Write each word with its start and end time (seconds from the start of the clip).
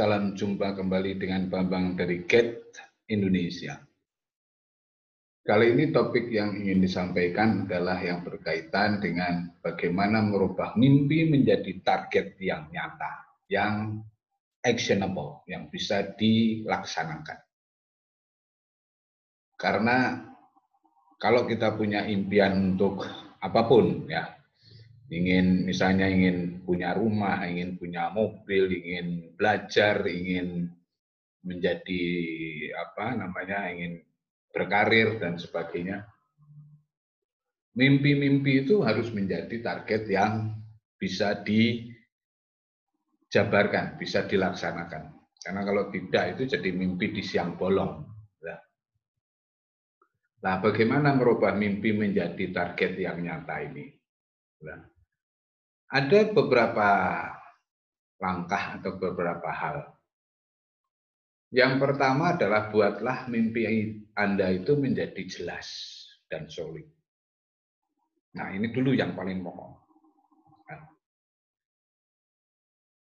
Salam 0.00 0.32
jumpa 0.32 0.72
kembali 0.80 1.20
dengan 1.20 1.52
Bambang 1.52 1.92
dari 1.92 2.24
Get 2.24 2.72
Indonesia. 3.12 3.76
Kali 5.44 5.76
ini 5.76 5.92
topik 5.92 6.32
yang 6.32 6.56
ingin 6.56 6.80
disampaikan 6.80 7.68
adalah 7.68 8.00
yang 8.00 8.24
berkaitan 8.24 8.96
dengan 9.04 9.52
bagaimana 9.60 10.24
merubah 10.24 10.72
mimpi 10.80 11.28
menjadi 11.28 11.84
target 11.84 12.40
yang 12.40 12.72
nyata, 12.72 13.44
yang 13.52 14.00
actionable, 14.64 15.44
yang 15.44 15.68
bisa 15.68 16.16
dilaksanakan. 16.16 17.36
Karena 19.52 20.16
kalau 21.20 21.44
kita 21.44 21.76
punya 21.76 22.08
impian 22.08 22.56
untuk 22.72 23.04
apa 23.36 23.68
pun 23.68 24.08
ya, 24.08 24.32
ingin 25.10 25.66
misalnya 25.66 26.06
ingin 26.06 26.62
punya 26.62 26.94
rumah, 26.94 27.42
ingin 27.42 27.74
punya 27.76 28.10
mobil, 28.14 28.70
ingin 28.70 29.34
belajar, 29.34 30.06
ingin 30.06 30.70
menjadi 31.42 31.98
apa 32.78 33.18
namanya, 33.18 33.74
ingin 33.74 34.06
berkarir 34.54 35.18
dan 35.18 35.34
sebagainya. 35.34 36.06
Mimpi-mimpi 37.74 38.62
itu 38.66 38.82
harus 38.86 39.10
menjadi 39.10 39.58
target 39.62 40.06
yang 40.10 40.54
bisa 40.94 41.42
dijabarkan, 41.42 43.98
bisa 43.98 44.22
dilaksanakan. 44.26 45.14
Karena 45.40 45.64
kalau 45.64 45.88
tidak 45.90 46.36
itu 46.36 46.44
jadi 46.54 46.70
mimpi 46.70 47.08
di 47.14 47.22
siang 47.24 47.56
bolong. 47.58 48.10
Nah, 50.40 50.56
bagaimana 50.56 51.12
merubah 51.12 51.52
mimpi 51.52 51.92
menjadi 51.92 52.48
target 52.48 52.96
yang 52.96 53.20
nyata 53.20 53.60
ini? 53.60 53.92
Nah, 54.64 54.80
ada 55.90 56.20
beberapa 56.30 56.88
langkah 58.22 58.78
atau 58.78 58.94
beberapa 58.94 59.50
hal. 59.50 59.78
Yang 61.50 61.82
pertama 61.82 62.38
adalah 62.38 62.70
buatlah 62.70 63.26
mimpi 63.26 63.66
Anda 64.14 64.54
itu 64.54 64.78
menjadi 64.78 65.18
jelas 65.26 65.66
dan 66.30 66.46
solid. 66.46 66.86
Nah, 68.38 68.54
ini 68.54 68.70
dulu 68.70 68.94
yang 68.94 69.18
paling 69.18 69.42
pokok. 69.42 69.82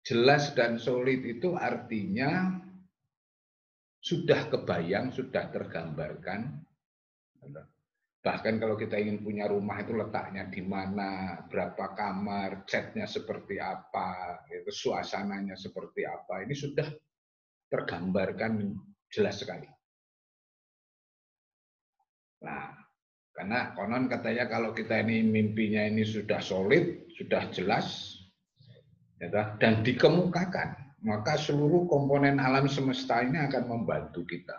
Jelas 0.08 0.56
dan 0.56 0.80
solid 0.80 1.20
itu 1.20 1.52
artinya 1.52 2.56
sudah 4.00 4.48
kebayang, 4.48 5.12
sudah 5.12 5.52
tergambarkan, 5.52 6.64
Bahkan 8.18 8.58
kalau 8.58 8.74
kita 8.74 8.98
ingin 8.98 9.22
punya 9.22 9.46
rumah 9.46 9.78
itu 9.78 9.94
letaknya 9.94 10.50
di 10.50 10.58
mana, 10.58 11.38
berapa 11.46 11.94
kamar, 11.94 12.66
catnya 12.66 13.06
seperti 13.06 13.62
apa, 13.62 14.42
itu 14.50 14.74
suasananya 14.74 15.54
seperti 15.54 16.02
apa, 16.02 16.42
ini 16.42 16.50
sudah 16.50 16.88
tergambarkan 17.70 18.74
jelas 19.06 19.38
sekali. 19.38 19.70
Nah, 22.42 22.74
karena 23.30 23.70
konon 23.78 24.10
katanya 24.10 24.50
kalau 24.50 24.74
kita 24.74 24.98
ini 24.98 25.22
mimpinya 25.22 25.86
ini 25.86 26.02
sudah 26.02 26.42
solid, 26.42 27.06
sudah 27.14 27.46
jelas, 27.54 28.18
ya 29.22 29.30
dan 29.62 29.86
dikemukakan, 29.86 30.98
maka 31.06 31.38
seluruh 31.38 31.86
komponen 31.86 32.42
alam 32.42 32.66
semesta 32.66 33.22
ini 33.22 33.38
akan 33.38 33.62
membantu 33.70 34.26
kita. 34.26 34.58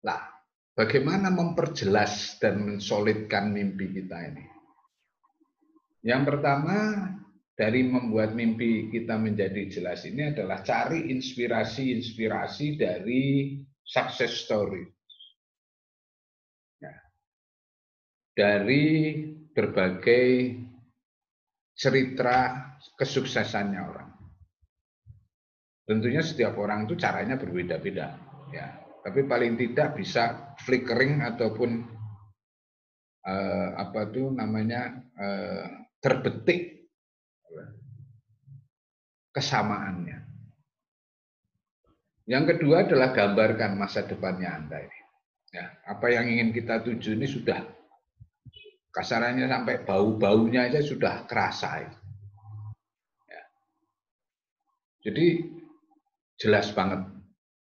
Nah, 0.00 0.39
Bagaimana 0.70 1.34
memperjelas 1.34 2.38
dan 2.38 2.62
mensolidkan 2.62 3.50
mimpi 3.50 3.90
kita 3.90 4.16
ini? 4.30 4.46
Yang 6.06 6.22
pertama, 6.32 7.10
dari 7.58 7.84
membuat 7.84 8.32
mimpi 8.32 8.88
kita 8.88 9.18
menjadi 9.18 9.68
jelas 9.68 10.06
ini 10.06 10.30
adalah 10.30 10.62
cari 10.62 11.10
inspirasi-inspirasi 11.10 12.78
dari 12.78 13.58
success 13.82 14.46
story. 14.46 14.86
Ya. 16.80 16.94
Dari 18.32 18.86
berbagai 19.50 20.56
cerita 21.74 22.36
kesuksesannya 22.96 23.80
orang. 23.82 24.10
Tentunya 25.84 26.22
setiap 26.22 26.54
orang 26.56 26.86
itu 26.86 26.94
caranya 26.94 27.34
berbeda-beda. 27.34 28.16
Ya 28.54 28.89
tapi 29.00 29.24
paling 29.24 29.56
tidak 29.56 29.96
bisa 29.96 30.54
flickering 30.60 31.24
ataupun 31.24 31.84
uh, 33.24 33.68
apa 33.80 34.00
tuh 34.12 34.32
namanya 34.32 35.00
uh, 35.16 35.66
terbetik 36.00 36.80
kesamaannya. 39.30 40.18
Yang 42.30 42.44
kedua 42.56 42.86
adalah 42.86 43.10
gambarkan 43.10 43.74
masa 43.74 44.06
depannya 44.06 44.54
Anda 44.54 44.78
ini. 44.86 44.98
Ya, 45.50 45.66
apa 45.82 46.06
yang 46.14 46.30
ingin 46.30 46.54
kita 46.54 46.78
tuju 46.86 47.18
ini 47.18 47.26
sudah 47.26 47.58
kasarannya 48.94 49.50
sampai 49.50 49.82
bau-baunya 49.82 50.70
aja 50.70 50.78
sudah 50.78 51.26
kerasa. 51.26 51.90
Ya. 53.26 53.42
Jadi 55.10 55.42
jelas 56.38 56.70
banget 56.70 57.02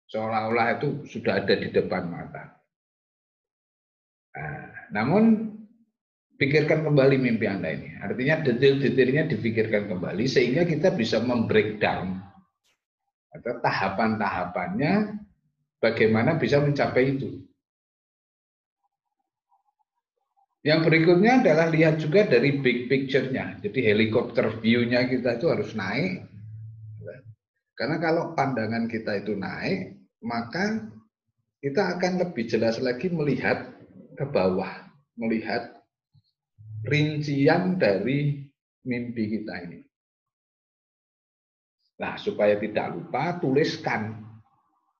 seolah-olah 0.07 0.79
itu 0.79 0.87
sudah 1.07 1.43
ada 1.43 1.53
di 1.55 1.67
depan 1.71 2.07
mata. 2.07 2.43
Nah, 4.37 4.63
namun 4.93 5.51
pikirkan 6.37 6.85
kembali 6.85 7.17
mimpi 7.17 7.45
Anda 7.49 7.75
ini. 7.75 7.97
Artinya 7.99 8.45
detail-detailnya 8.45 9.27
difikirkan 9.27 9.89
kembali 9.91 10.25
sehingga 10.29 10.63
kita 10.63 10.93
bisa 10.93 11.19
membreakdown 11.19 12.21
atau 13.33 13.53
tahapan-tahapannya 13.59 14.93
bagaimana 15.83 16.37
bisa 16.39 16.61
mencapai 16.63 17.17
itu. 17.17 17.43
Yang 20.65 20.79
berikutnya 20.89 21.43
adalah 21.43 21.71
lihat 21.71 22.01
juga 22.01 22.27
dari 22.27 22.59
big 22.59 22.91
picture-nya. 22.91 23.55
Jadi 23.63 23.87
helikopter 23.87 24.51
view-nya 24.59 25.07
kita 25.07 25.39
itu 25.39 25.47
harus 25.47 25.71
naik. 25.77 26.27
Karena 27.77 28.01
kalau 28.01 28.33
pandangan 28.33 28.89
kita 28.89 29.21
itu 29.21 29.37
naik, 29.37 29.96
maka 30.23 30.87
kita 31.61 31.97
akan 31.97 32.21
lebih 32.21 32.45
jelas 32.49 32.77
lagi 32.77 33.09
melihat 33.09 33.73
ke 34.17 34.25
bawah, 34.25 34.87
melihat 35.17 35.77
rincian 36.85 37.77
dari 37.77 38.45
mimpi 38.85 39.23
kita 39.37 39.53
ini. 39.67 39.81
Nah, 41.97 42.13
supaya 42.21 42.55
tidak 42.61 42.93
lupa, 42.93 43.41
tuliskan 43.41 44.21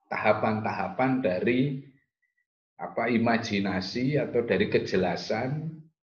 tahapan-tahapan 0.09 1.21
dari 1.21 1.85
apa 2.77 3.09
imajinasi 3.09 4.21
atau 4.21 4.45
dari 4.45 4.69
kejelasan 4.69 5.65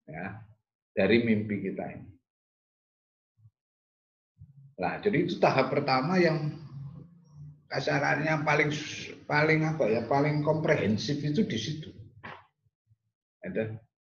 ya 0.05 0.41
dari 0.93 1.25
mimpi 1.25 1.69
kita 1.69 1.85
ini. 1.89 2.09
Nah, 4.81 4.97
jadi 4.97 5.17
itu 5.25 5.37
tahap 5.37 5.69
pertama 5.69 6.17
yang 6.17 6.57
kasarannya 7.71 8.43
paling 8.43 8.69
paling 9.23 9.63
apa 9.63 9.83
ya 9.87 10.01
paling 10.03 10.43
komprehensif 10.43 11.23
itu 11.23 11.47
di 11.47 11.55
situ. 11.55 11.89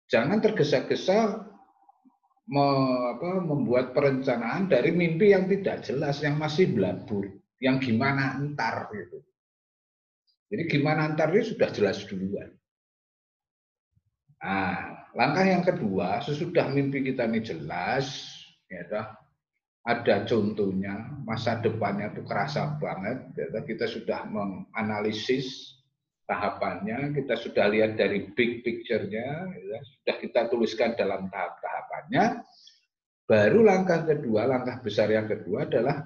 Jangan 0.07 0.39
tergesa-gesa 0.39 1.51
me, 2.47 2.67
membuat 3.43 3.91
perencanaan 3.91 4.71
dari 4.71 4.95
mimpi 4.95 5.35
yang 5.35 5.51
tidak 5.51 5.83
jelas, 5.83 6.23
yang 6.23 6.39
masih 6.39 6.71
belabur, 6.71 7.27
yang 7.59 7.83
gimana 7.83 8.39
entar 8.39 8.87
gitu. 8.95 9.19
Jadi 10.47 10.63
gimana 10.71 11.11
entar 11.11 11.35
itu 11.35 11.59
sudah 11.59 11.69
jelas 11.75 12.07
duluan. 12.07 12.55
Nah, 14.39 15.11
langkah 15.19 15.43
yang 15.43 15.67
kedua, 15.67 16.23
sesudah 16.23 16.71
mimpi 16.71 17.03
kita 17.03 17.27
ini 17.27 17.43
jelas, 17.43 18.31
ya 18.71 18.87
ada 19.87 20.27
contohnya 20.27 20.99
masa 21.23 21.63
depannya 21.63 22.11
itu 22.11 22.27
kerasa 22.27 22.75
banget 22.83 23.31
kita 23.71 23.87
sudah 23.87 24.27
menganalisis 24.27 25.79
tahapannya 26.27 27.15
kita 27.15 27.39
sudah 27.39 27.71
lihat 27.71 27.95
dari 27.95 28.27
big 28.35 28.67
picture-nya 28.67 29.47
ya, 29.47 29.79
sudah 29.79 30.17
kita 30.19 30.51
tuliskan 30.51 30.99
dalam 30.99 31.31
tahap-tahapannya 31.31 32.43
baru 33.31 33.63
langkah 33.63 34.03
kedua 34.03 34.51
langkah 34.51 34.83
besar 34.83 35.07
yang 35.07 35.31
kedua 35.31 35.71
adalah 35.71 36.03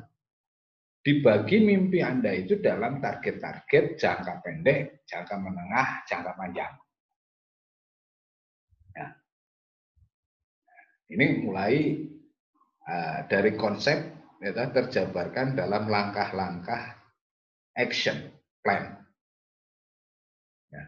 dibagi 1.00 1.64
mimpi 1.64 2.04
Anda 2.04 2.36
itu 2.36 2.60
dalam 2.60 3.00
target-target 3.00 3.96
jangka 3.96 4.44
pendek, 4.44 5.08
jangka 5.08 5.32
menengah, 5.40 6.04
jangka 6.04 6.32
panjang. 6.36 6.72
Ya. 8.92 9.06
Ini 11.08 11.26
mulai 11.40 12.04
dari 13.30 13.54
konsep 13.54 13.98
ya, 14.40 14.50
terjabarkan 14.56 15.54
dalam 15.54 15.86
langkah-langkah 15.86 16.96
action 17.76 18.32
plan. 18.64 18.96
Ya. 20.72 20.84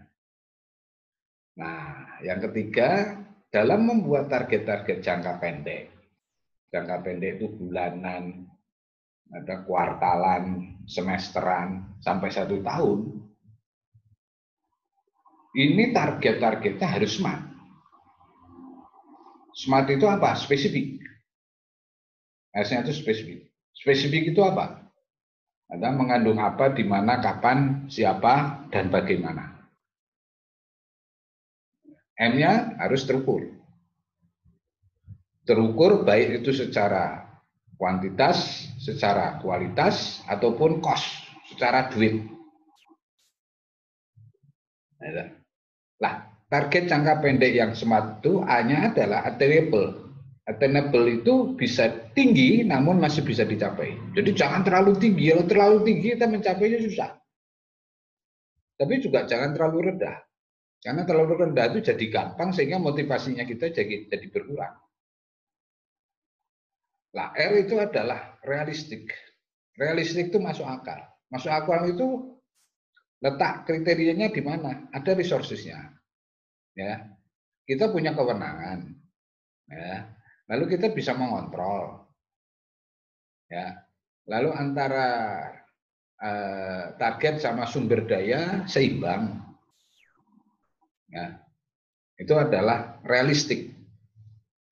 Nah, 1.61 2.21
yang 2.25 2.41
ketiga, 2.49 3.21
dalam 3.53 3.85
membuat 3.85 4.33
target-target 4.33 5.05
jangka 5.05 5.37
pendek, 5.37 5.93
jangka 6.73 6.97
pendek 7.05 7.37
itu 7.37 7.53
bulanan, 7.53 8.49
ada 9.33 9.65
kuartalan, 9.65 10.77
semesteran, 10.89 11.97
sampai 12.00 12.29
satu 12.33 12.61
tahun. 12.65 13.00
Ini 15.53 15.93
target-targetnya 15.93 16.89
harus 16.89 17.21
smart. 17.21 17.44
Smart 19.53 19.85
itu 19.93 20.09
apa? 20.09 20.33
Spesifik. 20.33 21.02
S-nya 22.53 22.85
itu 22.85 22.93
spesifik. 22.93 23.49
Spesifik 23.73 24.37
itu 24.37 24.41
apa? 24.45 24.85
Ada 25.73 25.89
mengandung 25.89 26.37
apa, 26.37 26.69
di 26.69 26.85
mana, 26.85 27.17
kapan, 27.17 27.89
siapa, 27.89 28.69
dan 28.69 28.93
bagaimana. 28.93 29.57
M-nya 32.21 32.77
harus 32.77 33.09
terukur. 33.09 33.49
Terukur 35.49 36.05
baik 36.05 36.45
itu 36.45 36.53
secara 36.53 37.25
kuantitas, 37.81 38.69
secara 38.79 39.41
kualitas, 39.41 40.21
ataupun 40.29 40.85
cost, 40.85 41.09
secara 41.49 41.89
duit. 41.89 42.21
Lah, 45.99 46.31
target 46.53 46.87
jangka 46.87 47.25
pendek 47.25 47.57
yang 47.57 47.73
smart 47.73 48.21
itu 48.21 48.45
hanya 48.45 48.93
adalah 48.93 49.25
attainable. 49.27 50.12
Attainable 50.43 51.23
itu 51.23 51.55
bisa 51.55 52.11
tinggi 52.19 52.67
namun 52.67 52.99
masih 52.99 53.23
bisa 53.23 53.47
dicapai. 53.47 53.94
Jadi 54.19 54.35
jangan 54.35 54.67
terlalu 54.67 54.99
tinggi. 54.99 55.31
Kalau 55.31 55.47
terlalu 55.47 55.79
tinggi 55.87 56.06
kita 56.19 56.27
mencapainya 56.27 56.79
susah. 56.83 57.11
Tapi 58.75 58.99
juga 58.99 59.23
jangan 59.31 59.55
terlalu 59.55 59.94
rendah. 59.94 60.19
Karena 60.83 61.06
terlalu 61.06 61.47
rendah 61.47 61.71
itu 61.71 61.94
jadi 61.94 62.05
gampang 62.11 62.50
sehingga 62.50 62.83
motivasinya 62.83 63.47
kita 63.47 63.71
jadi, 63.71 64.11
jadi 64.11 64.27
berkurang. 64.35 64.75
Lah 67.15 67.31
R 67.39 67.62
itu 67.62 67.79
adalah 67.79 68.35
realistik. 68.43 69.15
Realistik 69.79 70.35
itu 70.35 70.43
masuk 70.43 70.67
akal. 70.67 71.06
Masuk 71.31 71.55
akal 71.55 71.87
itu 71.87 72.35
letak 73.23 73.62
kriterianya 73.62 74.35
di 74.35 74.43
mana? 74.43 74.91
Ada 74.91 75.15
resourcesnya. 75.15 75.79
Ya. 76.75 77.15
Kita 77.62 77.94
punya 77.94 78.11
kewenangan. 78.11 78.91
Ya. 79.71 80.19
Lalu 80.53 80.77
kita 80.77 80.93
bisa 80.93 81.17
mengontrol. 81.17 82.05
Ya. 83.49 83.89
Lalu 84.29 84.53
antara 84.53 85.09
eh, 86.21 86.85
target 87.01 87.41
sama 87.41 87.65
sumber 87.65 88.05
daya 88.05 88.69
seimbang. 88.69 89.41
Ya. 91.09 91.41
Itu 92.21 92.37
adalah 92.37 93.01
realistik. 93.01 93.73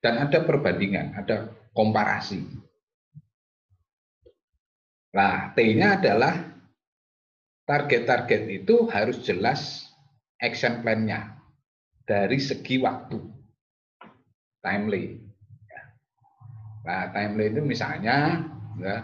Dan 0.04 0.20
ada 0.20 0.44
perbandingan, 0.44 1.16
ada 1.16 1.48
komparasi. 1.72 2.40
Nah, 5.12 5.52
T-nya 5.52 6.00
adalah 6.00 6.40
target-target 7.68 8.42
itu 8.48 8.88
harus 8.88 9.20
jelas 9.20 9.92
action 10.40 10.80
plan-nya 10.80 11.36
dari 12.08 12.40
segi 12.40 12.80
waktu. 12.80 13.20
Timely. 14.64 15.29
Ya. 16.80 16.88
Nah, 16.88 17.04
timely 17.12 17.52
itu 17.52 17.60
misalnya 17.60 18.16
ya, 18.80 18.96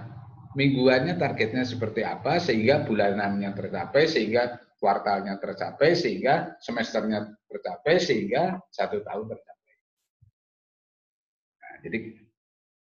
mingguannya 0.56 1.20
targetnya 1.20 1.64
seperti 1.68 2.00
apa 2.00 2.40
sehingga 2.40 2.88
bulanannya 2.88 3.52
tercapai, 3.52 4.08
sehingga 4.08 4.56
kuartalnya 4.76 5.40
tercapai 5.40 5.96
sehingga 5.96 6.56
semesternya 6.60 7.32
tercapai 7.48 7.96
sehingga 7.96 8.60
satu 8.72 9.00
tahun 9.04 9.24
tercapai. 9.32 9.74
Nah, 11.60 11.74
jadi 11.84 11.98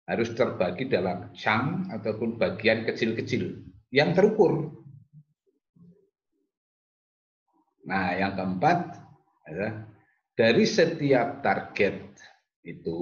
harus 0.07 0.30
terbagi 0.31 0.88
dalam 0.88 1.31
chunk 1.36 1.92
ataupun 1.92 2.39
bagian 2.39 2.88
kecil-kecil 2.88 3.60
yang 3.92 4.16
terukur. 4.16 4.72
Nah, 7.88 8.16
yang 8.16 8.36
keempat 8.36 9.00
adalah 9.48 9.88
dari 10.36 10.63
setiap 10.68 11.39
target 11.39 12.04
itu 12.68 13.00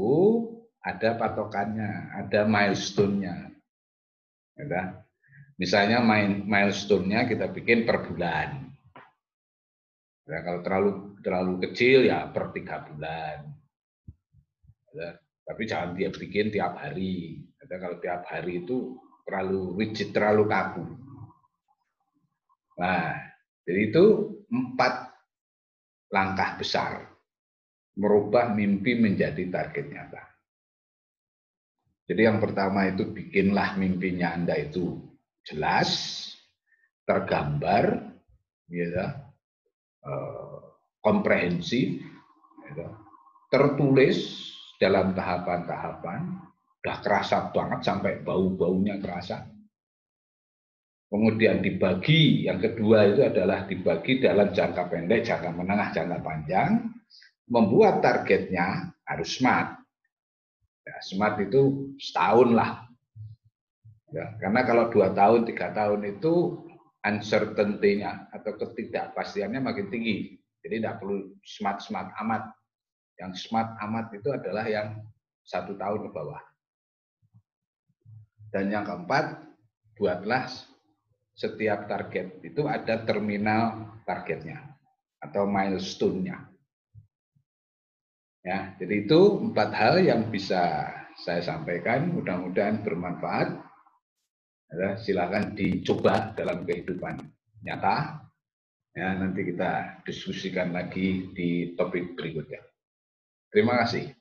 ada 0.86 1.18
patokannya, 1.18 2.14
ada 2.14 2.46
milestone-nya. 2.46 3.50
Ya, 4.56 5.02
misalnya 5.58 6.00
main 6.06 6.46
milestone-nya 6.46 7.26
kita 7.26 7.50
bikin 7.50 7.90
per 7.90 8.06
bulan. 8.06 8.70
Ya, 10.30 10.40
kalau 10.46 10.62
terlalu 10.62 10.92
terlalu 11.26 11.54
kecil 11.70 12.06
ya 12.06 12.30
per 12.30 12.54
tiga 12.54 12.86
bulan. 12.86 13.50
Ya, 14.94 15.10
tapi 15.44 15.62
jangan 15.66 15.98
dia 15.98 16.14
bikin 16.14 16.54
tiap 16.54 16.78
hari. 16.78 17.42
Ya, 17.66 17.76
kalau 17.82 17.98
tiap 17.98 18.22
hari 18.30 18.62
itu 18.62 18.94
terlalu 19.26 19.74
rigid, 19.82 20.14
terlalu 20.14 20.46
kaku. 20.46 20.86
Nah, 22.78 23.18
jadi 23.66 23.90
itu 23.90 24.06
empat 24.54 25.10
langkah 26.14 26.62
besar 26.62 27.10
merubah 27.98 28.54
mimpi 28.54 28.94
menjadi 29.00 29.50
target 29.50 29.86
nyata. 29.90 30.35
Jadi 32.06 32.22
yang 32.22 32.38
pertama 32.38 32.86
itu 32.86 33.10
bikinlah 33.10 33.78
mimpinya 33.81 34.38
Anda 34.38 34.62
itu 34.62 35.02
jelas, 35.42 36.22
tergambar, 37.06 38.13
ya, 38.69 39.25
Eh, 40.06 40.57
komprehensif, 41.02 41.98
ya, 42.78 42.90
tertulis 43.50 44.46
dalam 44.78 45.18
tahapan-tahapan, 45.18 46.46
udah 46.81 46.98
kerasa 47.02 47.50
banget 47.50 47.81
sampai 47.81 48.22
bau-baunya 48.22 49.01
kerasa. 49.01 49.50
Kemudian 51.10 51.66
dibagi, 51.66 52.46
yang 52.46 52.62
kedua 52.62 53.18
itu 53.18 53.22
adalah 53.25 53.66
dibagi 53.66 54.22
dalam 54.22 54.54
jangka 54.54 54.94
pendek, 54.94 55.25
jangka 55.25 55.50
menengah, 55.54 55.90
jangka 55.90 56.18
panjang. 56.22 56.72
Membuat 57.50 58.06
targetnya 58.06 58.94
harus 59.10 59.42
smart. 59.42 59.85
Ya, 60.86 60.96
smart 61.02 61.42
itu 61.42 61.92
setahun 61.98 62.54
lah. 62.54 62.86
Ya, 64.14 64.38
karena 64.38 64.62
kalau 64.64 64.94
dua 64.94 65.12
tahun, 65.12 65.50
tiga 65.50 65.74
tahun 65.74 66.06
itu 66.06 66.62
uncertainty-nya 67.02 68.30
atau 68.32 68.54
ketidakpastiannya 68.56 69.60
makin 69.60 69.90
tinggi. 69.90 70.38
Jadi 70.62 70.82
tidak 70.82 71.02
perlu 71.02 71.34
smart-smart 71.46 72.14
amat. 72.26 72.54
Yang 73.18 73.50
smart 73.50 73.78
amat 73.82 74.14
itu 74.14 74.30
adalah 74.34 74.66
yang 74.66 75.02
satu 75.46 75.77
tahun 75.77 76.06
ke 76.06 76.10
bawah. 76.13 76.42
Dan 78.50 78.74
yang 78.74 78.88
keempat, 78.88 79.46
buatlah 80.00 80.48
setiap 81.36 81.92
target 81.92 82.39
itu 82.42 82.63
ada 82.65 83.04
terminal 83.04 83.92
targetnya 84.08 84.63
atau 85.20 85.44
milestone-nya. 85.44 86.54
Ya, 88.46 88.78
jadi 88.78 89.10
itu 89.10 89.42
empat 89.50 89.74
hal 89.74 90.06
yang 90.06 90.30
bisa 90.30 90.94
saya 91.18 91.42
sampaikan. 91.42 92.14
Mudah-mudahan 92.14 92.86
bermanfaat 92.86 93.58
ya, 94.70 94.90
silakan 95.02 95.58
dicoba 95.58 96.38
dalam 96.38 96.62
kehidupan 96.62 97.25
nyata. 97.66 98.22
Ya, 98.94 99.18
nanti 99.18 99.50
kita 99.50 100.00
diskusikan 100.06 100.72
lagi 100.72 101.34
di 101.34 101.74
topik 101.74 102.16
berikutnya. 102.16 102.62
Terima 103.50 103.82
kasih. 103.82 104.14